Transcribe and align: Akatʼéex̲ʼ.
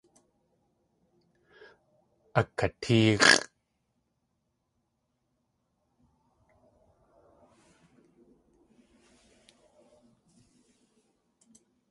Akatʼéex̲ʼ. 2.39 3.37